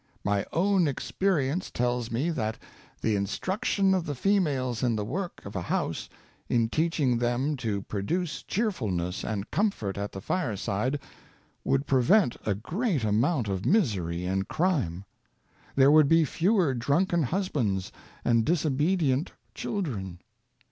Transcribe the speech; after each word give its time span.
My 0.23 0.47
own 0.51 0.87
experience 0.87 1.69
tells 1.69 2.09
me 2.09 2.31
that 2.31 2.57
the 3.03 3.15
in 3.15 3.27
struction 3.27 3.93
of 3.93 4.07
the 4.07 4.15
females 4.15 4.81
in 4.81 4.95
the 4.95 5.05
work 5.05 5.45
of 5.45 5.55
a 5.55 5.61
house, 5.61 6.09
in 6.49 6.69
teaching 6.69 7.19
them 7.19 7.55
to 7.57 7.83
produce 7.83 8.41
cheerfulness 8.41 9.23
and 9.23 9.51
comfort 9.51 9.99
at 9.99 10.13
58 10.13 10.23
Female 10.23 10.39
Education, 10.39 10.57
the 10.57 10.59
fireside, 10.63 10.99
would 11.63 11.85
prevent 11.85 12.35
a 12.47 12.55
great 12.55 13.03
amount 13.03 13.47
of 13.47 13.63
misery 13.63 14.25
and 14.25 14.47
crime. 14.47 15.05
There 15.75 15.91
would 15.91 16.07
be 16.07 16.25
fewer 16.25 16.73
drunken 16.73 17.21
husbands 17.21 17.91
and 18.25 18.43
disobedient 18.43 19.33
children. 19.53 20.17